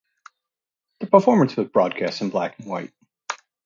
[0.99, 2.91] The performance was broadcast in black and white.